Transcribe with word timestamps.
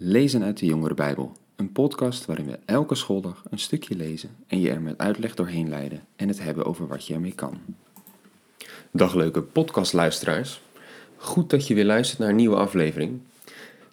Lezen 0.00 0.42
uit 0.42 0.58
de 0.58 0.66
Jongere 0.66 0.94
Bijbel, 0.94 1.32
een 1.56 1.72
podcast 1.72 2.26
waarin 2.26 2.46
we 2.46 2.58
elke 2.64 2.94
schooldag 2.94 3.42
een 3.50 3.58
stukje 3.58 3.96
lezen 3.96 4.30
en 4.46 4.60
je 4.60 4.70
er 4.70 4.80
met 4.80 4.98
uitleg 4.98 5.34
doorheen 5.34 5.68
leiden 5.68 6.04
en 6.16 6.28
het 6.28 6.42
hebben 6.42 6.64
over 6.64 6.86
wat 6.86 7.06
je 7.06 7.14
ermee 7.14 7.32
kan. 7.32 7.58
Dag 8.90 9.14
leuke 9.14 9.42
podcastluisteraars. 9.42 10.60
Goed 11.16 11.50
dat 11.50 11.66
je 11.66 11.74
weer 11.74 11.84
luistert 11.84 12.18
naar 12.18 12.28
een 12.28 12.36
nieuwe 12.36 12.56
aflevering. 12.56 13.20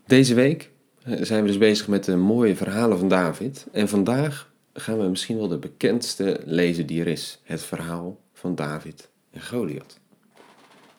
Deze 0.06 0.34
week 0.34 0.70
eh, 1.04 1.22
zijn 1.22 1.42
we 1.42 1.48
dus 1.48 1.58
bezig 1.58 1.88
met 1.88 2.04
de 2.04 2.16
mooie 2.16 2.56
verhalen 2.56 2.98
van 2.98 3.08
David. 3.08 3.68
En 3.72 3.88
vandaag 3.88 4.52
gaan 4.74 4.98
we 4.98 5.08
misschien 5.08 5.38
wel 5.38 5.48
de 5.48 5.58
bekendste 5.58 6.40
lezen 6.44 6.86
die 6.86 7.02
er 7.02 7.08
is: 7.08 7.40
het 7.44 7.64
verhaal 7.64 8.18
van 8.34 8.56
David 8.56 9.10
en 9.32 9.42
Goliath. 9.42 10.00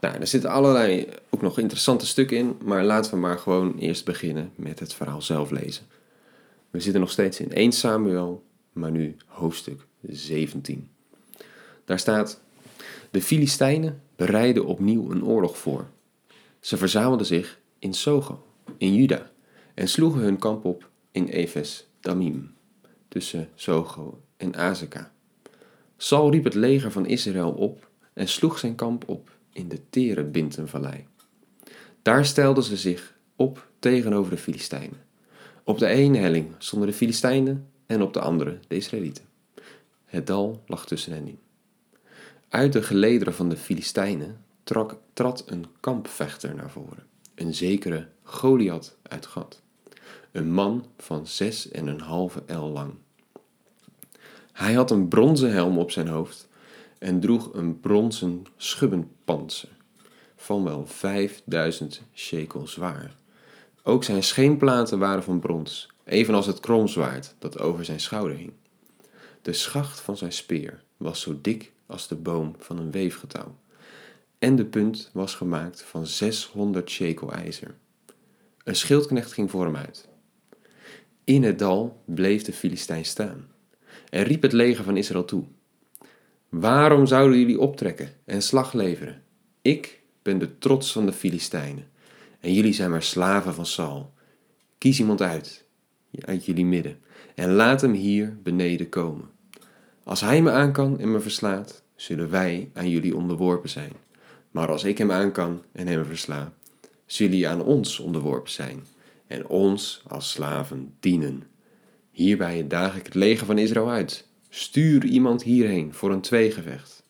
Nou, 0.01 0.15
er 0.15 0.27
zitten 0.27 0.51
allerlei 0.51 1.09
ook 1.31 1.43
nog 1.43 1.59
interessante 1.59 2.07
stukken 2.07 2.37
in, 2.37 2.57
maar 2.65 2.85
laten 2.85 3.11
we 3.11 3.17
maar 3.17 3.39
gewoon 3.39 3.79
eerst 3.79 4.05
beginnen 4.05 4.53
met 4.55 4.79
het 4.79 4.95
verhaal 4.95 5.23
zelf 5.23 5.51
lezen. 5.51 5.87
We 6.71 6.81
zitten 6.81 7.01
nog 7.01 7.11
steeds 7.11 7.41
in 7.41 7.53
1 7.53 7.73
Samuel, 7.73 8.45
maar 8.73 8.91
nu 8.91 9.17
hoofdstuk 9.27 9.87
17. 10.03 10.89
Daar 11.85 11.99
staat: 11.99 12.41
De 13.11 13.23
Filistijnen 13.23 14.03
bereiden 14.17 14.65
opnieuw 14.65 15.11
een 15.11 15.25
oorlog 15.25 15.59
voor. 15.59 15.87
Ze 16.61 16.77
verzamelden 16.77 17.27
zich 17.27 17.59
in 17.79 17.95
Sogo, 17.95 18.45
in 18.79 18.95
Juda, 18.95 19.31
en 19.75 19.89
sloegen 19.89 20.21
hun 20.21 20.39
kamp 20.39 20.65
op 20.65 20.89
in 21.11 21.27
Efes 21.27 21.87
Damim, 22.01 22.55
tussen 23.09 23.49
Sogo 23.55 24.21
en 24.37 24.57
Azeka. 24.57 25.13
Saul 25.97 26.31
riep 26.31 26.45
het 26.45 26.55
leger 26.55 26.93
van 26.93 27.07
Israël 27.07 27.51
op 27.51 27.89
en 28.13 28.29
sloeg 28.29 28.59
zijn 28.59 28.75
kamp 28.75 29.09
op 29.09 29.31
in 29.57 29.69
de 29.69 29.81
Terebintenvallei. 29.91 31.07
Daar 32.03 32.25
stelden 32.25 32.63
ze 32.63 32.77
zich 32.77 33.15
op 33.37 33.69
tegenover 33.79 34.31
de 34.31 34.37
Filistijnen. 34.37 35.05
Op 35.65 35.79
de 35.79 35.87
ene 35.87 36.19
helling 36.19 36.55
stonden 36.59 36.89
de 36.89 36.95
Filistijnen 36.95 37.69
en 37.87 38.03
op 38.03 38.13
de 38.13 38.21
andere 38.21 38.59
de 38.69 38.77
Israëlieten. 38.77 39.25
Het 40.05 40.27
dal 40.27 40.63
lag 40.67 40.87
tussen 40.87 41.13
hen 41.13 41.27
in. 41.27 41.39
Uit 42.49 42.73
de 42.73 42.83
gelederen 42.83 43.35
van 43.35 43.49
de 43.49 43.57
Filistijnen 43.57 44.45
trok, 44.65 45.01
trad 45.13 45.45
een 45.47 45.67
kampvechter 45.81 46.55
naar 46.55 46.71
voren, 46.71 47.07
een 47.35 47.55
zekere 47.55 48.09
Goliath 48.23 48.97
uit 49.03 49.27
Gat, 49.27 49.63
een 50.33 50.53
man 50.53 50.87
van 50.99 51.27
zes 51.27 51.71
en 51.71 51.87
een 51.87 52.01
halve 52.01 52.43
el 52.47 52.69
lang. 52.69 52.95
Hij 54.53 54.73
had 54.73 54.91
een 54.91 55.09
bronzen 55.09 55.53
helm 55.53 55.79
op 55.79 55.91
zijn 55.91 56.09
hoofd 56.09 56.49
en 56.99 57.21
droeg 57.21 57.55
een 57.55 57.81
bronzen 57.81 58.43
schubbenpanzer 58.57 59.69
van 60.37 60.65
wel 60.65 60.87
5000 60.87 62.03
shekel 62.15 62.67
zwaar. 62.67 63.15
Ook 63.83 64.05
zijn 64.05 64.23
scheenplaten 64.23 64.99
waren 64.99 65.23
van 65.23 65.39
brons, 65.39 65.89
evenals 66.05 66.47
het 66.47 66.61
kromzwaard 66.61 67.35
dat 67.39 67.59
over 67.59 67.85
zijn 67.85 68.01
schouder 68.01 68.37
hing. 68.37 68.53
De 69.43 69.53
schacht 69.53 70.01
van 70.01 70.17
zijn 70.17 70.33
speer 70.33 70.83
was 70.97 71.21
zo 71.21 71.39
dik 71.41 71.73
als 71.87 72.09
de 72.09 72.17
boom 72.17 72.55
van 72.59 72.79
een 72.79 72.91
weefgetouw, 72.91 73.55
en 74.39 74.57
de 74.57 74.65
punt 74.65 75.11
was 75.13 75.35
gemaakt 75.35 75.83
van 75.83 76.07
600 76.07 76.91
shekel 76.91 77.33
ijzer. 77.33 77.75
Een 78.65 78.77
schildknecht 78.77 79.33
ging 79.33 79.51
voor 79.51 79.65
hem 79.65 79.77
uit. 79.77 80.09
In 81.25 81.43
het 81.43 81.59
dal 81.59 82.03
bleef 82.05 82.43
de 82.43 82.53
Filistijn 82.53 83.05
staan 83.05 83.47
en 84.11 84.23
riep 84.23 84.43
het 84.43 84.53
leger 84.53 84.85
van 84.85 84.97
Israël 84.97 85.25
toe: 85.25 85.45
Waarom 86.49 87.07
zouden 87.07 87.39
jullie 87.39 87.61
optrekken 87.61 88.13
en 88.25 88.43
slag 88.43 88.73
leveren? 88.73 89.23
Ik 89.63 90.01
ben 90.23 90.39
de 90.39 90.59
trots 90.59 90.93
van 90.93 91.07
de 91.07 91.13
Filistijnen 91.13 91.89
en 92.41 92.53
jullie 92.53 92.73
zijn 92.73 92.91
maar 92.91 93.03
slaven 93.03 93.55
van 93.55 93.67
Saul. 93.67 94.13
Kies 94.79 94.99
iemand 94.99 95.23
uit, 95.23 95.65
uit 96.21 96.47
jullie 96.47 96.65
midden, 96.65 96.99
en 97.35 97.53
laat 97.53 97.81
hem 97.81 97.93
hier 97.93 98.39
beneden 98.43 98.89
komen. 98.89 99.29
Als 100.05 100.21
hij 100.21 100.43
me 100.43 100.51
aan 100.51 100.73
kan 100.73 101.01
en 101.01 101.13
me 101.13 101.21
verslaat, 101.21 101.83
zullen 101.95 102.31
wij 102.31 102.71
aan 102.75 102.91
jullie 102.91 103.17
onderworpen 103.17 103.69
zijn. 103.69 103.93
Maar 104.51 104.69
als 104.69 104.85
ik 104.85 104.99
hem 104.99 105.13
aan 105.13 105.33
kan 105.33 105.63
en 105.73 105.87
hem 105.87 106.05
versla, 106.05 106.53
zullen 107.07 107.33
jullie 107.33 107.49
aan 107.49 107.63
ons 107.63 107.99
onderworpen 107.99 108.51
zijn 108.53 108.87
en 109.27 109.47
ons 109.47 110.03
als 110.09 110.31
slaven 110.31 110.95
dienen. 111.01 111.43
Hierbij 112.11 112.67
daag 112.67 112.97
ik 112.97 113.05
het 113.05 113.15
leger 113.15 113.47
van 113.47 113.59
Israël 113.59 113.91
uit. 113.91 114.29
Stuur 114.49 115.05
iemand 115.05 115.43
hierheen 115.43 115.95
voor 115.95 116.13
een 116.13 116.21
tweegevecht. 116.21 117.03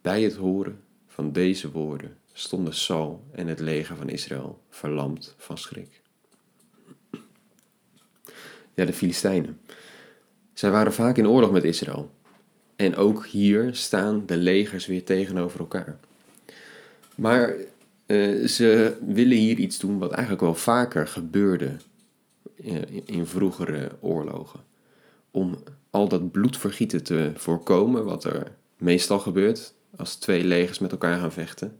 Bij 0.00 0.22
het 0.22 0.34
horen 0.34 0.80
van 1.06 1.32
deze 1.32 1.70
woorden 1.70 2.16
stonden 2.32 2.74
Saul 2.74 3.24
en 3.32 3.46
het 3.46 3.60
leger 3.60 3.96
van 3.96 4.08
Israël 4.08 4.60
verlamd 4.68 5.34
van 5.38 5.58
schrik. 5.58 6.00
Ja, 8.74 8.84
de 8.84 8.92
Filistijnen. 8.92 9.60
Zij 10.52 10.70
waren 10.70 10.92
vaak 10.92 11.16
in 11.16 11.28
oorlog 11.28 11.50
met 11.50 11.64
Israël. 11.64 12.10
En 12.76 12.96
ook 12.96 13.26
hier 13.26 13.74
staan 13.74 14.26
de 14.26 14.36
legers 14.36 14.86
weer 14.86 15.04
tegenover 15.04 15.60
elkaar. 15.60 15.98
Maar 17.14 17.54
uh, 18.06 18.46
ze 18.46 18.96
willen 19.06 19.36
hier 19.36 19.58
iets 19.58 19.78
doen 19.78 19.98
wat 19.98 20.10
eigenlijk 20.10 20.42
wel 20.42 20.54
vaker 20.54 21.06
gebeurde 21.06 21.76
eh, 22.64 22.82
in 23.04 23.26
vroegere 23.26 23.90
oorlogen. 24.00 24.60
Om 25.32 25.62
al 25.90 26.08
dat 26.08 26.30
bloedvergieten 26.30 27.02
te 27.02 27.32
voorkomen, 27.34 28.04
wat 28.04 28.24
er 28.24 28.52
meestal 28.76 29.18
gebeurt 29.18 29.74
als 29.96 30.16
twee 30.16 30.44
legers 30.44 30.78
met 30.78 30.90
elkaar 30.90 31.18
gaan 31.18 31.32
vechten, 31.32 31.76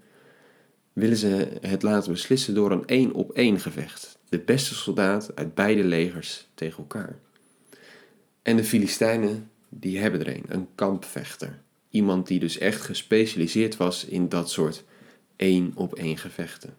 willen 0.93 1.17
ze 1.17 1.49
het 1.61 1.83
laten 1.83 2.13
beslissen 2.13 2.55
door 2.55 2.71
een 2.71 2.87
één 2.87 3.13
op 3.13 3.31
één 3.33 3.61
gevecht. 3.61 4.19
De 4.29 4.39
beste 4.39 4.75
soldaat 4.75 5.37
uit 5.37 5.55
beide 5.55 5.85
legers 5.85 6.49
tegen 6.55 6.79
elkaar. 6.79 7.19
En 8.43 8.57
de 8.57 8.65
Filistijnen, 8.65 9.51
die 9.69 9.99
hebben 9.99 10.21
er 10.21 10.37
een, 10.37 10.45
een 10.49 10.69
kampvechter. 10.75 11.61
Iemand 11.91 12.27
die 12.27 12.41
dus 12.41 12.59
echt 12.59 12.81
gespecialiseerd 12.81 13.77
was 13.77 14.05
in 14.05 14.29
dat 14.29 14.51
soort 14.51 14.85
één 15.37 15.73
op 15.75 15.95
één 15.95 16.19
gevechten. 16.19 16.77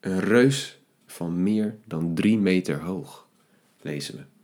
Een 0.00 0.20
reus 0.20 0.78
van 1.06 1.42
meer 1.42 1.76
dan 1.84 2.14
drie 2.14 2.38
meter 2.38 2.80
hoog, 2.80 3.28
lezen 3.80 4.16
we. 4.16 4.35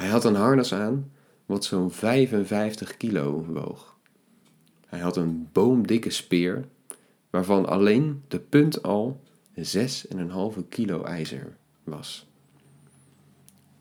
Hij 0.00 0.08
had 0.08 0.24
een 0.24 0.34
harnas 0.34 0.74
aan 0.74 1.12
wat 1.46 1.64
zo'n 1.64 1.90
55 1.90 2.96
kilo 2.96 3.44
woog. 3.44 3.96
Hij 4.86 4.98
had 4.98 5.16
een 5.16 5.48
boomdikke 5.52 6.10
speer, 6.10 6.64
waarvan 7.30 7.66
alleen 7.66 8.22
de 8.28 8.38
punt 8.38 8.82
al 8.82 9.20
6,5 9.54 9.64
kilo 10.68 11.02
ijzer 11.02 11.56
was. 11.84 12.26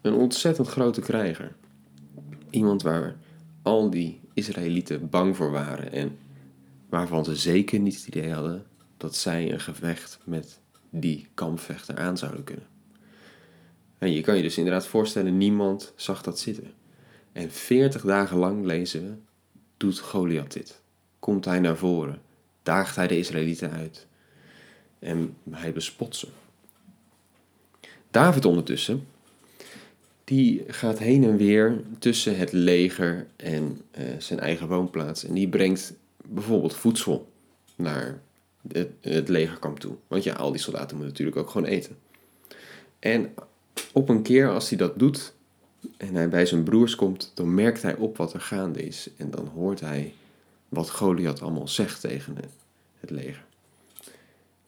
Een 0.02 0.14
ontzettend 0.14 0.68
grote 0.68 1.02
krijger. 1.02 1.56
Iemand 2.50 2.82
waar 2.82 3.16
al 3.62 3.90
die 3.90 4.22
Israëlieten 4.34 5.10
bang 5.10 5.36
voor 5.36 5.52
waren 5.52 5.92
en 5.92 6.18
waarvan 6.90 7.26
ze 7.26 7.36
zeker 7.36 7.80
niet 7.80 7.96
het 7.96 8.08
idee 8.08 8.34
hadden 8.34 8.66
dat 8.98 9.16
zij 9.16 9.54
een 9.54 9.60
gevecht 9.60 10.20
met 10.24 10.60
die 10.90 11.28
kampvechter 11.34 11.98
aan 11.98 12.18
zouden 12.18 12.44
kunnen. 12.44 12.79
En 14.00 14.12
je 14.12 14.22
kan 14.22 14.36
je 14.36 14.42
dus 14.42 14.58
inderdaad 14.58 14.88
voorstellen, 14.88 15.38
niemand 15.38 15.94
zag 15.96 16.22
dat 16.22 16.40
zitten. 16.40 16.74
En 17.32 17.52
veertig 17.52 18.02
dagen 18.02 18.38
lang 18.38 18.66
lezen 18.66 19.04
we, 19.04 19.14
doet 19.78 20.00
Goliath 20.00 20.54
dit 20.54 20.82
komt 21.20 21.46
hij 21.46 21.60
naar 21.60 21.78
voren, 21.78 22.22
daagt 22.64 22.96
hij 22.96 23.08
de 23.08 23.18
Israëlieten 23.18 23.72
uit 23.72 24.08
en 25.00 25.36
hij 25.50 25.74
bespot 25.74 26.16
ze. 26.16 26.28
David 28.12 28.46
ondertussen, 28.46 29.08
die 30.24 30.64
gaat 30.68 31.00
heen 31.00 31.24
en 31.24 31.38
weer 31.38 31.82
tussen 32.00 32.38
het 32.38 32.52
leger 32.52 33.28
en 33.36 33.82
uh, 33.98 34.04
zijn 34.18 34.40
eigen 34.40 34.68
woonplaats. 34.68 35.24
En 35.24 35.34
die 35.34 35.50
brengt 35.50 35.94
bijvoorbeeld 36.26 36.76
voedsel 36.76 37.32
naar 37.76 38.22
het 39.02 39.30
legerkamp 39.30 39.80
toe. 39.80 39.96
Want 40.08 40.24
ja, 40.24 40.34
al 40.34 40.52
die 40.52 40.62
soldaten 40.62 40.98
moeten 40.98 41.14
natuurlijk 41.14 41.38
ook 41.38 41.50
gewoon 41.50 41.68
eten. 41.68 41.98
En 43.00 43.34
op 43.92 44.10
een 44.10 44.22
keer 44.22 44.50
als 44.50 44.70
hij 44.70 44.78
dat 44.78 45.00
doet 45.00 45.34
en 45.98 46.16
hij 46.16 46.30
bij 46.30 46.46
zijn 46.46 46.64
broers 46.64 46.96
komt, 46.96 47.32
dan 47.36 47.54
merkt 47.54 47.82
hij 47.82 47.96
op 47.96 48.18
wat 48.18 48.34
er 48.34 48.42
gaande 48.42 48.82
is. 48.82 49.10
En 49.18 49.32
dan 49.32 49.48
hoort 49.48 49.80
hij 49.80 50.14
wat 50.70 50.90
Goliath 50.90 51.42
allemaal 51.42 51.68
zegt 51.68 52.02
tegen 52.02 52.38
het 53.00 53.10
leger. 53.10 53.44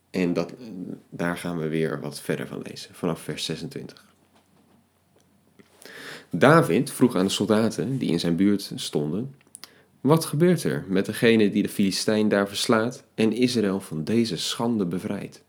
En 0.09 0.33
dat, 0.33 0.53
daar 1.09 1.37
gaan 1.37 1.57
we 1.57 1.67
weer 1.67 1.99
wat 1.99 2.19
verder 2.19 2.47
van 2.47 2.61
lezen, 2.63 2.95
vanaf 2.95 3.21
vers 3.21 3.45
26. 3.45 4.05
David 6.29 6.91
vroeg 6.91 7.15
aan 7.15 7.25
de 7.25 7.31
soldaten 7.31 7.97
die 7.97 8.11
in 8.11 8.19
zijn 8.19 8.35
buurt 8.35 8.71
stonden: 8.75 9.35
Wat 10.01 10.25
gebeurt 10.25 10.63
er 10.63 10.85
met 10.87 11.05
degene 11.05 11.51
die 11.51 11.63
de 11.63 11.69
Filistijn 11.69 12.29
daar 12.29 12.47
verslaat 12.47 13.03
en 13.15 13.33
Israël 13.33 13.79
van 13.79 14.03
deze 14.03 14.37
schande 14.37 14.85
bevrijdt? 14.85 15.43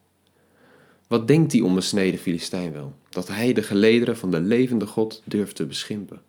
Wat 1.12 1.28
denkt 1.28 1.50
die 1.50 1.64
onbesneden 1.64 2.20
Filistijn 2.20 2.72
wel, 2.72 2.94
dat 3.08 3.28
hij 3.28 3.52
de 3.52 3.62
gelederen 3.62 4.16
van 4.16 4.30
de 4.30 4.40
levende 4.40 4.86
God 4.86 5.22
durft 5.24 5.56
te 5.56 5.66
beschimpen? 5.66 6.22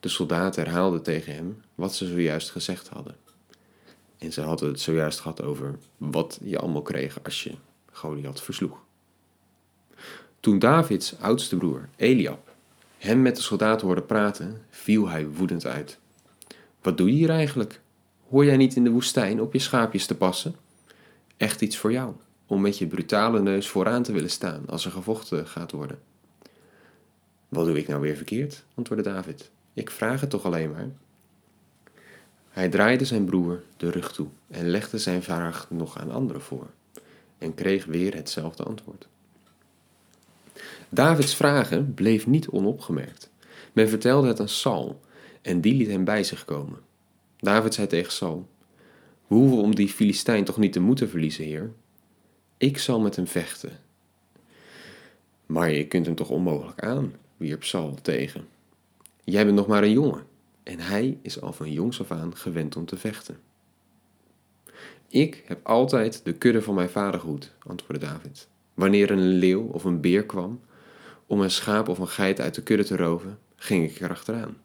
De 0.00 0.08
soldaten 0.08 0.62
herhaalden 0.62 1.02
tegen 1.02 1.34
hem 1.34 1.62
wat 1.74 1.94
ze 1.94 2.06
zojuist 2.06 2.50
gezegd 2.50 2.88
hadden. 2.88 3.16
En 4.18 4.32
ze 4.32 4.40
hadden 4.40 4.68
het 4.68 4.80
zojuist 4.80 5.20
gehad 5.20 5.42
over 5.42 5.78
wat 5.96 6.38
je 6.42 6.58
allemaal 6.58 6.82
kreeg 6.82 7.18
als 7.24 7.44
je 7.44 7.54
Goliath 7.92 8.40
versloeg. 8.40 8.78
Toen 10.40 10.58
Davids 10.58 11.14
oudste 11.20 11.56
broer, 11.56 11.88
Eliab, 11.96 12.54
hem 12.98 13.22
met 13.22 13.36
de 13.36 13.42
soldaten 13.42 13.86
hoorde 13.86 14.02
praten, 14.02 14.62
viel 14.70 15.08
hij 15.08 15.28
woedend 15.28 15.66
uit. 15.66 15.98
Wat 16.82 16.96
doe 16.96 17.08
je 17.08 17.14
hier 17.14 17.30
eigenlijk? 17.30 17.80
Hoor 18.28 18.44
jij 18.44 18.56
niet 18.56 18.76
in 18.76 18.84
de 18.84 18.90
woestijn 18.90 19.40
op 19.40 19.52
je 19.52 19.58
schaapjes 19.58 20.06
te 20.06 20.16
passen? 20.16 20.56
Echt 21.36 21.60
iets 21.60 21.76
voor 21.76 21.92
jou, 21.92 22.14
om 22.48 22.60
met 22.60 22.78
je 22.78 22.86
brutale 22.86 23.40
neus 23.40 23.68
vooraan 23.68 24.02
te 24.02 24.12
willen 24.12 24.30
staan 24.30 24.62
als 24.66 24.84
er 24.84 24.90
gevochten 24.90 25.46
gaat 25.46 25.72
worden. 25.72 25.98
Wat 27.48 27.66
doe 27.66 27.78
ik 27.78 27.88
nou 27.88 28.00
weer 28.00 28.16
verkeerd? 28.16 28.64
antwoordde 28.74 29.10
David. 29.10 29.50
Ik 29.74 29.90
vraag 29.90 30.20
het 30.20 30.30
toch 30.30 30.44
alleen 30.44 30.70
maar. 30.70 30.88
Hij 32.48 32.68
draaide 32.68 33.04
zijn 33.04 33.24
broer 33.24 33.62
de 33.76 33.90
rug 33.90 34.12
toe 34.12 34.28
en 34.48 34.68
legde 34.68 34.98
zijn 34.98 35.22
vraag 35.22 35.70
nog 35.70 35.98
aan 35.98 36.10
anderen 36.10 36.42
voor 36.42 36.66
en 37.38 37.54
kreeg 37.54 37.84
weer 37.84 38.14
hetzelfde 38.14 38.62
antwoord. 38.62 39.08
Davids 40.88 41.34
vragen 41.34 41.94
bleef 41.94 42.26
niet 42.26 42.48
onopgemerkt. 42.48 43.30
Men 43.72 43.88
vertelde 43.88 44.28
het 44.28 44.40
aan 44.40 44.48
Saul 44.48 45.00
en 45.42 45.60
die 45.60 45.74
liet 45.74 45.88
hem 45.88 46.04
bij 46.04 46.24
zich 46.24 46.44
komen. 46.44 46.78
David 47.38 47.74
zei 47.74 47.86
tegen 47.86 48.12
Saul: 48.12 48.48
We 49.26 49.34
hoeven 49.34 49.58
om 49.58 49.74
die 49.74 49.88
Filistijn 49.88 50.44
toch 50.44 50.56
niet 50.56 50.72
te 50.72 50.80
moeten 50.80 51.08
verliezen, 51.08 51.44
heer? 51.44 51.70
Ik 52.58 52.78
zal 52.78 53.00
met 53.00 53.16
hem 53.16 53.26
vechten. 53.26 53.80
Maar 55.46 55.70
je 55.70 55.86
kunt 55.86 56.06
hem 56.06 56.14
toch 56.14 56.30
onmogelijk 56.30 56.80
aan, 56.80 57.12
wierp 57.36 57.64
Saul 57.64 57.94
tegen. 58.02 58.48
Jij 59.24 59.44
bent 59.44 59.56
nog 59.56 59.66
maar 59.66 59.82
een 59.82 59.92
jongen 59.92 60.26
en 60.62 60.80
hij 60.80 61.18
is 61.22 61.40
al 61.40 61.52
van 61.52 61.72
jongs 61.72 62.00
af 62.00 62.10
aan 62.10 62.36
gewend 62.36 62.76
om 62.76 62.86
te 62.86 62.96
vechten. 62.96 63.38
Ik 65.08 65.42
heb 65.46 65.66
altijd 65.66 66.20
de 66.24 66.32
kudde 66.32 66.62
van 66.62 66.74
mijn 66.74 66.88
vader 66.88 67.20
gehoed, 67.20 67.52
antwoordde 67.58 68.06
David. 68.06 68.48
Wanneer 68.74 69.10
een 69.10 69.28
leeuw 69.28 69.62
of 69.62 69.84
een 69.84 70.00
beer 70.00 70.26
kwam 70.26 70.60
om 71.26 71.40
een 71.40 71.50
schaap 71.50 71.88
of 71.88 71.98
een 71.98 72.08
geit 72.08 72.40
uit 72.40 72.54
de 72.54 72.62
kudde 72.62 72.84
te 72.84 72.96
roven, 72.96 73.38
ging 73.56 73.90
ik 73.90 74.00
erachteraan. 74.00 74.56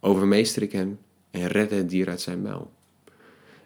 Overmeester 0.00 0.62
ik 0.62 0.72
hem 0.72 0.98
en 1.30 1.46
redde 1.46 1.74
het 1.74 1.88
dier 1.88 2.08
uit 2.08 2.20
zijn 2.20 2.42
muil. 2.42 2.70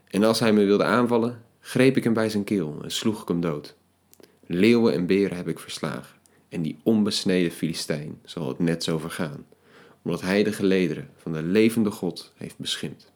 En 0.06 0.24
als 0.24 0.40
hij 0.40 0.52
me 0.52 0.64
wilde 0.64 0.84
aanvallen, 0.84 1.42
greep 1.60 1.96
ik 1.96 2.04
hem 2.04 2.12
bij 2.12 2.28
zijn 2.28 2.44
keel 2.44 2.78
en 2.82 2.90
sloeg 2.90 3.22
ik 3.22 3.28
hem 3.28 3.40
dood. 3.40 3.74
Leeuwen 4.46 4.92
en 4.92 5.06
beren 5.06 5.36
heb 5.36 5.48
ik 5.48 5.58
verslagen, 5.58 6.16
en 6.48 6.62
die 6.62 6.78
onbesneden 6.82 7.50
Filistijn 7.50 8.18
zal 8.24 8.48
het 8.48 8.58
net 8.58 8.84
zo 8.84 8.98
vergaan, 8.98 9.46
omdat 10.02 10.20
hij 10.20 10.42
de 10.42 10.52
gelederen 10.52 11.10
van 11.16 11.32
de 11.32 11.42
levende 11.42 11.90
God 11.90 12.32
heeft 12.36 12.58
beschimd. 12.58 13.12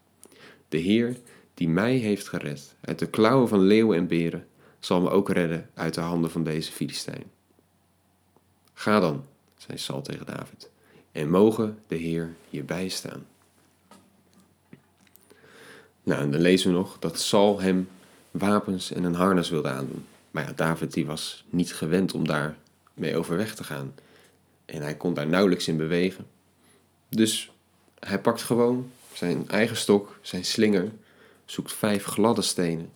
De 0.69 0.79
Heer, 0.79 1.17
die 1.55 1.69
mij 1.69 1.97
heeft 1.97 2.29
gered 2.29 2.75
uit 2.81 2.99
de 2.99 3.07
klauwen 3.07 3.49
van 3.49 3.61
leeuwen 3.61 3.99
en 3.99 4.07
beren, 4.07 4.47
zal 4.79 5.01
me 5.01 5.11
ook 5.11 5.31
redden 5.31 5.71
uit 5.75 5.95
de 5.95 6.01
handen 6.01 6.31
van 6.31 6.45
deze 6.45 6.73
Filistijn. 6.73 7.25
Ga 8.73 9.01
dan, 9.01 9.25
zei 9.57 9.79
Sal 9.79 10.03
tegen 10.03 10.27
David, 10.27 10.71
en 11.13 11.31
mogen 11.31 11.79
de 11.87 11.97
Heer 11.97 12.35
hierbij 12.51 12.89
staan. 12.89 13.27
Nou, 16.03 16.23
en 16.23 16.31
dan 16.31 16.41
lezen 16.41 16.71
we 16.71 16.77
nog 16.77 16.99
dat 16.99 17.19
Sal 17.19 17.61
hem 17.61 17.89
wapens 18.39 18.93
en 18.93 19.05
een 19.05 19.15
harnas 19.15 19.51
wilde 19.51 19.69
aandoen. 19.69 20.07
Maar 20.31 20.57
David 20.57 20.93
die 20.93 21.07
was 21.07 21.45
niet 21.51 21.75
gewend 21.75 22.15
om 22.15 22.27
daar 22.27 22.57
mee 22.95 23.17
overweg 23.17 23.55
te 23.55 23.65
gaan. 23.65 23.95
En 24.65 24.83
hij 24.83 24.95
kon 24.95 25.15
daar 25.15 25.27
nauwelijks 25.27 25.69
in 25.69 25.77
bewegen. 25.77 26.27
Dus 27.09 27.51
hij 27.99 28.21
pakt 28.21 28.43
gewoon 28.43 28.91
zijn 29.13 29.49
eigen 29.49 29.77
stok, 29.77 30.19
zijn 30.23 30.45
slinger, 30.45 30.93
zoekt 31.45 31.73
vijf 31.73 32.05
gladde 32.05 32.43
stenen 32.43 32.93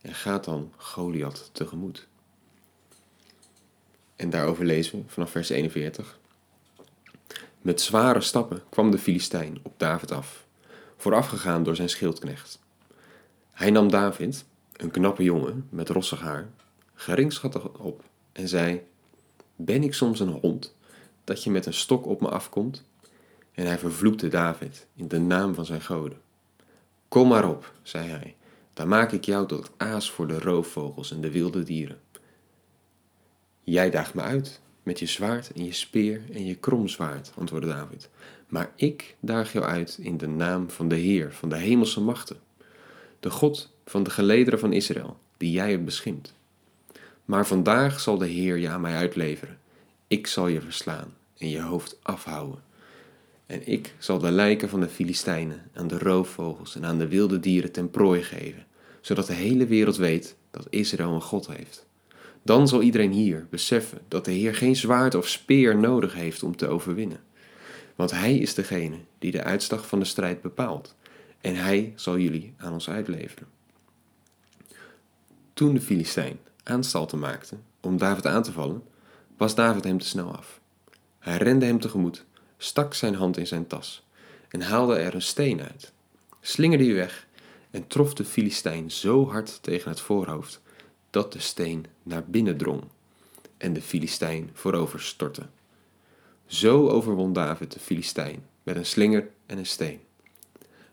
en 0.00 0.14
gaat 0.14 0.44
dan 0.44 0.72
Goliath 0.76 1.50
tegemoet. 1.52 2.06
En 4.16 4.30
daarover 4.30 4.64
lezen 4.64 4.98
we 4.98 5.04
vanaf 5.06 5.30
vers 5.30 5.48
41. 5.48 6.18
Met 7.62 7.80
zware 7.80 8.20
stappen 8.20 8.62
kwam 8.68 8.90
de 8.90 8.98
Filistijn 8.98 9.58
op 9.62 9.74
David 9.76 10.10
af, 10.10 10.44
voorafgegaan 10.96 11.62
door 11.62 11.76
zijn 11.76 11.88
schildknecht. 11.88 12.58
Hij 13.52 13.70
nam 13.70 13.90
David, 13.90 14.44
een 14.82 14.90
knappe 14.90 15.22
jongen 15.22 15.66
met 15.70 15.88
rossig 15.88 16.20
haar, 16.20 16.48
geringschattig 16.94 17.68
op 17.68 18.04
en 18.32 18.48
zei: 18.48 18.82
Ben 19.56 19.82
ik 19.82 19.94
soms 19.94 20.20
een 20.20 20.38
hond 20.40 20.76
dat 21.24 21.44
je 21.44 21.50
met 21.50 21.66
een 21.66 21.74
stok 21.74 22.06
op 22.06 22.20
me 22.20 22.28
afkomt? 22.28 22.84
En 23.52 23.66
hij 23.66 23.78
vervloekte 23.78 24.28
David 24.28 24.86
in 24.94 25.08
de 25.08 25.18
naam 25.18 25.54
van 25.54 25.64
zijn 25.64 25.80
goden. 25.80 26.20
Kom 27.08 27.28
maar 27.28 27.48
op, 27.48 27.72
zei 27.82 28.08
hij, 28.08 28.36
dan 28.74 28.88
maak 28.88 29.12
ik 29.12 29.24
jou 29.24 29.46
tot 29.46 29.70
aas 29.76 30.10
voor 30.10 30.26
de 30.26 30.38
roofvogels 30.38 31.12
en 31.12 31.20
de 31.20 31.30
wilde 31.30 31.62
dieren. 31.62 32.00
Jij 33.60 33.90
daagt 33.90 34.14
me 34.14 34.20
uit, 34.20 34.60
met 34.82 34.98
je 34.98 35.06
zwaard 35.06 35.52
en 35.52 35.64
je 35.64 35.72
speer 35.72 36.22
en 36.32 36.46
je 36.46 36.54
kromzwaard, 36.54 37.32
antwoordde 37.36 37.68
David. 37.68 38.08
Maar 38.48 38.72
ik 38.76 39.16
daag 39.20 39.52
jou 39.52 39.64
uit 39.64 39.98
in 40.00 40.16
de 40.16 40.28
naam 40.28 40.70
van 40.70 40.88
de 40.88 40.96
Heer, 40.96 41.32
van 41.32 41.48
de 41.48 41.56
hemelse 41.56 42.00
machten, 42.00 42.40
de 43.20 43.30
God 43.30 43.72
van 43.86 44.02
de 44.02 44.10
gelederen 44.10 44.58
van 44.58 44.72
Israël, 44.72 45.18
die 45.36 45.52
jij 45.52 45.70
hebt 45.70 45.84
beschimd. 45.84 46.34
Maar 47.24 47.46
vandaag 47.46 48.00
zal 48.00 48.18
de 48.18 48.26
Heer 48.26 48.68
aan 48.68 48.80
mij 48.80 48.94
uitleveren. 48.94 49.58
Ik 50.06 50.26
zal 50.26 50.46
je 50.46 50.60
verslaan 50.60 51.14
en 51.38 51.48
je 51.48 51.60
hoofd 51.60 51.98
afhouden. 52.02 52.62
En 53.46 53.68
ik 53.68 53.94
zal 53.98 54.18
de 54.18 54.30
lijken 54.30 54.68
van 54.68 54.80
de 54.80 54.88
Filistijnen 54.88 55.70
aan 55.74 55.88
de 55.88 55.98
roofvogels 55.98 56.76
en 56.76 56.84
aan 56.84 56.98
de 56.98 57.08
wilde 57.08 57.40
dieren 57.40 57.72
ten 57.72 57.90
prooi 57.90 58.22
geven, 58.22 58.66
zodat 59.00 59.26
de 59.26 59.32
hele 59.32 59.66
wereld 59.66 59.96
weet 59.96 60.36
dat 60.50 60.66
Israël 60.70 61.14
een 61.14 61.22
God 61.22 61.46
heeft. 61.46 61.86
Dan 62.42 62.68
zal 62.68 62.82
iedereen 62.82 63.12
hier 63.12 63.46
beseffen 63.50 63.98
dat 64.08 64.24
de 64.24 64.32
Heer 64.32 64.54
geen 64.54 64.76
zwaard 64.76 65.14
of 65.14 65.28
speer 65.28 65.76
nodig 65.76 66.14
heeft 66.14 66.42
om 66.42 66.56
te 66.56 66.68
overwinnen. 66.68 67.20
Want 67.96 68.10
Hij 68.10 68.36
is 68.36 68.54
degene 68.54 68.96
die 69.18 69.30
de 69.30 69.42
uitslag 69.42 69.86
van 69.86 69.98
de 69.98 70.04
strijd 70.04 70.42
bepaalt, 70.42 70.94
en 71.40 71.56
Hij 71.56 71.92
zal 71.96 72.18
jullie 72.18 72.54
aan 72.56 72.72
ons 72.72 72.88
uitleveren. 72.88 73.46
Toen 75.52 75.74
de 75.74 75.80
Filistijn 75.80 76.38
aanstalten 76.62 77.18
maakte 77.18 77.56
om 77.80 77.98
David 77.98 78.26
aan 78.26 78.42
te 78.42 78.52
vallen, 78.52 78.82
was 79.36 79.54
David 79.54 79.84
hem 79.84 79.98
te 79.98 80.06
snel 80.06 80.36
af. 80.36 80.60
Hij 81.18 81.36
rende 81.36 81.66
hem 81.66 81.80
tegemoet, 81.80 82.24
stak 82.56 82.94
zijn 82.94 83.14
hand 83.14 83.36
in 83.36 83.46
zijn 83.46 83.66
tas 83.66 84.06
en 84.48 84.62
haalde 84.62 84.96
er 84.96 85.14
een 85.14 85.22
steen 85.22 85.62
uit, 85.62 85.92
slingerde 86.40 86.84
die 86.84 86.94
weg 86.94 87.26
en 87.70 87.86
trof 87.86 88.14
de 88.14 88.24
Filistijn 88.24 88.90
zo 88.90 89.28
hard 89.28 89.62
tegen 89.62 89.90
het 89.90 90.00
voorhoofd 90.00 90.60
dat 91.10 91.32
de 91.32 91.38
steen 91.38 91.86
naar 92.02 92.24
binnen 92.24 92.56
drong 92.56 92.82
en 93.56 93.72
de 93.72 93.82
Filistijn 93.82 94.50
voorover 94.52 95.00
stortte. 95.00 95.46
Zo 96.46 96.88
overwon 96.88 97.32
David 97.32 97.72
de 97.72 97.80
Filistijn 97.80 98.46
met 98.62 98.76
een 98.76 98.86
slinger 98.86 99.30
en 99.46 99.58
een 99.58 99.66
steen. 99.66 100.00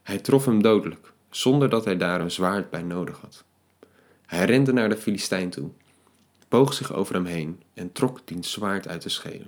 Hij 0.08 0.18
trof 0.18 0.46
hem 0.46 0.62
dodelijk, 0.62 1.14
zonder 1.30 1.70
dat 1.70 1.86
hij 1.86 1.98
daar 1.98 2.22
een 2.22 2.32
zwaard 2.32 2.70
bij 2.70 2.82
nodig 2.82 3.20
had. 3.20 3.44
Hij 4.26 4.46
rende 4.46 4.74
naar 4.74 4.90
de 4.90 4.98
Filistijn 4.98 5.50
toe, 5.50 5.70
boog 6.48 6.74
zich 6.74 6.94
over 6.94 7.16
hem 7.16 7.26
heen 7.26 7.62
en 7.74 7.92
trok 7.92 8.22
diens 8.26 8.52
zwaard 8.52 8.88
uit 8.88 9.02
de 9.02 9.10
schede. 9.10 9.46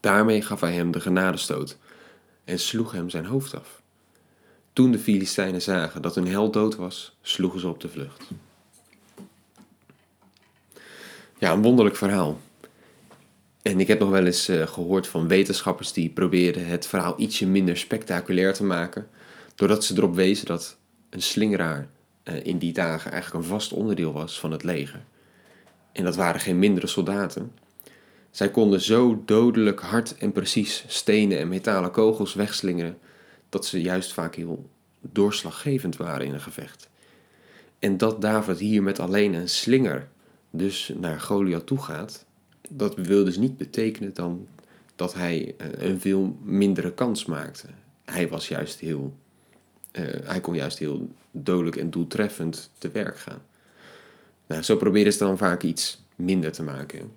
Daarmee 0.00 0.42
gaf 0.42 0.60
hij 0.60 0.72
hem 0.72 0.90
de 0.90 1.00
genadestoot 1.00 1.78
en 2.44 2.58
sloeg 2.58 2.92
hem 2.92 3.10
zijn 3.10 3.24
hoofd 3.24 3.54
af. 3.54 3.82
Toen 4.72 4.90
de 4.90 4.98
Filistijnen 4.98 5.62
zagen 5.62 6.02
dat 6.02 6.14
hun 6.14 6.28
held 6.28 6.52
dood 6.52 6.76
was, 6.76 7.16
sloegen 7.22 7.60
ze 7.60 7.68
op 7.68 7.80
de 7.80 7.88
vlucht. 7.88 8.30
Ja, 11.38 11.52
een 11.52 11.62
wonderlijk 11.62 11.96
verhaal. 11.96 12.40
En 13.62 13.80
ik 13.80 13.88
heb 13.88 13.98
nog 13.98 14.10
wel 14.10 14.26
eens 14.26 14.48
uh, 14.48 14.66
gehoord 14.66 15.06
van 15.06 15.28
wetenschappers 15.28 15.92
die 15.92 16.08
probeerden 16.08 16.66
het 16.66 16.86
verhaal 16.86 17.14
ietsje 17.16 17.46
minder 17.46 17.76
spectaculair 17.76 18.54
te 18.54 18.64
maken, 18.64 19.08
doordat 19.56 19.84
ze 19.84 19.96
erop 19.96 20.14
wezen 20.14 20.46
dat 20.46 20.76
een 21.10 21.22
slingeraar 21.22 21.88
uh, 22.24 22.44
in 22.44 22.58
die 22.58 22.72
dagen 22.72 23.12
eigenlijk 23.12 23.44
een 23.44 23.50
vast 23.50 23.72
onderdeel 23.72 24.12
was 24.12 24.40
van 24.40 24.50
het 24.50 24.62
leger. 24.62 25.04
En 25.92 26.04
dat 26.04 26.16
waren 26.16 26.40
geen 26.40 26.58
mindere 26.58 26.86
soldaten. 26.86 27.52
Zij 28.30 28.50
konden 28.50 28.80
zo 28.80 29.22
dodelijk 29.24 29.80
hard 29.80 30.16
en 30.16 30.32
precies 30.32 30.84
stenen 30.86 31.38
en 31.38 31.48
metalen 31.48 31.90
kogels 31.90 32.34
wegslingeren 32.34 32.98
dat 33.48 33.66
ze 33.66 33.80
juist 33.80 34.12
vaak 34.12 34.34
heel 34.34 34.70
doorslaggevend 35.00 35.96
waren 35.96 36.26
in 36.26 36.34
een 36.34 36.40
gevecht. 36.40 36.88
En 37.78 37.96
dat 37.96 38.20
David 38.20 38.58
hier 38.58 38.82
met 38.82 39.00
alleen 39.00 39.34
een 39.34 39.48
slinger 39.48 40.08
dus 40.50 40.92
naar 40.96 41.20
Goliath 41.20 41.66
toe 41.66 41.82
gaat, 41.82 42.24
dat 42.68 42.96
wil 42.96 43.24
dus 43.24 43.36
niet 43.36 43.56
betekenen 43.56 44.14
dan 44.14 44.48
dat 44.96 45.14
hij 45.14 45.54
eh, 45.58 45.88
een 45.88 46.00
veel 46.00 46.36
mindere 46.42 46.92
kans 46.92 47.24
maakte. 47.24 47.66
Hij 48.04 48.28
was 48.28 48.48
juist 48.48 48.78
heel, 48.80 49.16
hij 50.02 50.40
kon 50.40 50.54
juist 50.54 50.78
heel 50.78 51.08
dodelijk 51.30 51.76
en 51.76 51.90
doeltreffend 51.90 52.70
te 52.78 52.90
werk 52.90 53.18
gaan. 53.18 53.42
Nou, 54.46 54.62
zo 54.62 54.76
proberen 54.76 55.12
ze 55.12 55.18
dan 55.18 55.38
vaak 55.38 55.62
iets 55.62 56.02
minder 56.14 56.52
te 56.52 56.62
maken. 56.62 57.12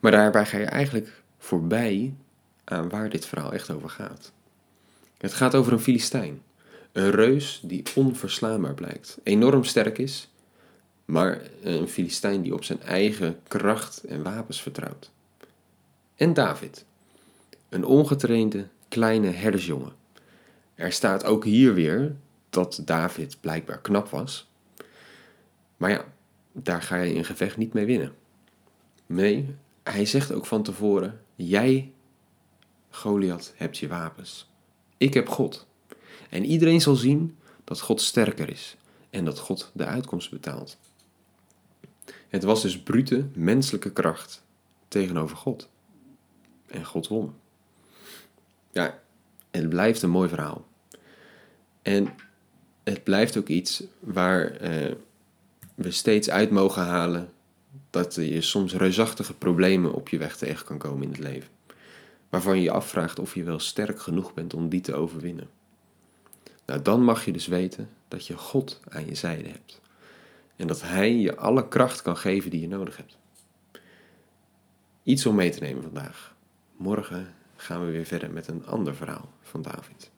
Maar 0.00 0.12
daarbij 0.12 0.46
ga 0.46 0.58
je 0.58 0.64
eigenlijk 0.64 1.22
voorbij 1.38 2.14
aan 2.64 2.88
waar 2.88 3.10
dit 3.10 3.26
verhaal 3.26 3.52
echt 3.52 3.70
over 3.70 3.90
gaat. 3.90 4.32
Het 5.18 5.32
gaat 5.32 5.54
over 5.54 5.72
een 5.72 5.80
Filistijn. 5.80 6.42
Een 6.92 7.10
reus 7.10 7.60
die 7.64 7.82
onverslaanbaar 7.94 8.74
blijkt, 8.74 9.18
enorm 9.22 9.64
sterk 9.64 9.98
is, 9.98 10.28
maar 11.04 11.40
een 11.62 11.88
Filistijn 11.88 12.42
die 12.42 12.54
op 12.54 12.64
zijn 12.64 12.82
eigen 12.82 13.38
kracht 13.48 14.04
en 14.04 14.22
wapens 14.22 14.62
vertrouwt. 14.62 15.10
En 16.16 16.34
David, 16.34 16.84
een 17.68 17.84
ongetrainde 17.84 18.66
kleine 18.88 19.30
herdersjongen. 19.30 19.92
Er 20.74 20.92
staat 20.92 21.24
ook 21.24 21.44
hier 21.44 21.74
weer 21.74 22.16
dat 22.50 22.82
David 22.84 23.40
blijkbaar 23.40 23.80
knap 23.80 24.08
was. 24.08 24.50
Maar 25.76 25.90
ja, 25.90 26.04
daar 26.52 26.82
ga 26.82 26.96
je 26.96 27.14
in 27.14 27.24
gevecht 27.24 27.56
niet 27.56 27.72
mee 27.72 27.86
winnen. 27.86 28.14
Nee, 29.06 29.54
hij 29.82 30.04
zegt 30.04 30.32
ook 30.32 30.46
van 30.46 30.62
tevoren: 30.62 31.20
Jij, 31.34 31.92
Goliath, 32.90 33.52
hebt 33.56 33.78
je 33.78 33.88
wapens. 33.88 34.50
Ik 34.96 35.14
heb 35.14 35.28
God. 35.28 35.66
En 36.30 36.44
iedereen 36.44 36.80
zal 36.80 36.94
zien 36.94 37.36
dat 37.64 37.80
God 37.80 38.00
sterker 38.00 38.48
is 38.48 38.76
en 39.10 39.24
dat 39.24 39.38
God 39.38 39.70
de 39.74 39.84
uitkomst 39.84 40.30
betaalt. 40.30 40.78
Het 42.28 42.42
was 42.42 42.62
dus 42.62 42.82
brute 42.82 43.26
menselijke 43.34 43.92
kracht 43.92 44.42
tegenover 44.88 45.36
God. 45.36 45.68
En 46.66 46.84
God 46.84 47.08
won. 47.08 47.34
Ja, 48.72 49.02
het 49.60 49.68
blijft 49.68 50.02
een 50.02 50.10
mooi 50.10 50.28
verhaal. 50.28 50.66
En 51.82 52.08
het 52.82 53.04
blijft 53.04 53.36
ook 53.36 53.48
iets 53.48 53.82
waar 54.00 54.50
eh, 54.50 54.92
we 55.74 55.90
steeds 55.90 56.30
uit 56.30 56.50
mogen 56.50 56.82
halen 56.82 57.28
dat 57.90 58.14
je 58.14 58.40
soms 58.40 58.74
reusachtige 58.74 59.34
problemen 59.34 59.92
op 59.92 60.08
je 60.08 60.18
weg 60.18 60.36
tegen 60.36 60.66
kan 60.66 60.78
komen 60.78 61.02
in 61.02 61.08
het 61.08 61.18
leven. 61.18 61.48
Waarvan 62.28 62.56
je 62.56 62.62
je 62.62 62.70
afvraagt 62.70 63.18
of 63.18 63.34
je 63.34 63.42
wel 63.42 63.58
sterk 63.58 64.00
genoeg 64.00 64.34
bent 64.34 64.54
om 64.54 64.68
die 64.68 64.80
te 64.80 64.94
overwinnen. 64.94 65.48
Nou, 66.66 66.82
dan 66.82 67.04
mag 67.04 67.24
je 67.24 67.32
dus 67.32 67.46
weten 67.46 67.88
dat 68.08 68.26
je 68.26 68.36
God 68.36 68.80
aan 68.88 69.06
je 69.06 69.14
zijde 69.14 69.48
hebt. 69.48 69.80
En 70.56 70.66
dat 70.66 70.82
Hij 70.82 71.14
je 71.16 71.36
alle 71.36 71.68
kracht 71.68 72.02
kan 72.02 72.16
geven 72.16 72.50
die 72.50 72.60
je 72.60 72.68
nodig 72.68 72.96
hebt. 72.96 73.16
Iets 75.02 75.26
om 75.26 75.34
mee 75.34 75.50
te 75.50 75.60
nemen 75.60 75.82
vandaag. 75.82 76.34
Morgen 76.76 77.34
gaan 77.56 77.84
we 77.86 77.92
weer 77.92 78.04
verder 78.04 78.30
met 78.30 78.48
een 78.48 78.66
ander 78.66 78.94
verhaal 78.94 79.33
van 79.54 79.62
David. 79.62 80.13